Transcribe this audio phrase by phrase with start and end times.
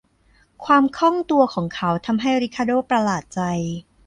[0.65, 3.41] ความคล่องตัวของเขาทำให้ริคาโด้ประหลาดใจ